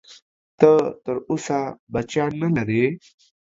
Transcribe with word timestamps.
ته 0.59 0.71
تر 1.03 1.17
اوسه 1.29 1.59
بچیان 1.93 2.31
نه 2.55 2.63
لرې؟ 2.67 2.85